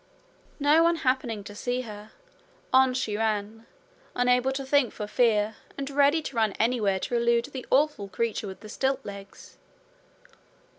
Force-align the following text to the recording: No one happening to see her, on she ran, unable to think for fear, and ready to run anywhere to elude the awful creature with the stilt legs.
No 0.59 0.81
one 0.81 0.95
happening 1.05 1.43
to 1.43 1.53
see 1.53 1.81
her, 1.81 2.09
on 2.73 2.95
she 2.95 3.15
ran, 3.17 3.67
unable 4.15 4.51
to 4.53 4.65
think 4.65 4.91
for 4.93 5.05
fear, 5.05 5.57
and 5.77 5.91
ready 5.91 6.23
to 6.23 6.35
run 6.35 6.53
anywhere 6.53 6.99
to 7.01 7.15
elude 7.15 7.45
the 7.45 7.67
awful 7.69 8.07
creature 8.07 8.47
with 8.47 8.61
the 8.61 8.67
stilt 8.69 9.05
legs. 9.05 9.59